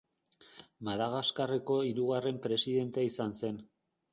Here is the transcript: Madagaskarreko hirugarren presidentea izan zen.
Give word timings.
Madagaskarreko 0.87 1.77
hirugarren 1.91 2.41
presidentea 2.47 3.07
izan 3.11 3.37
zen. 3.43 3.63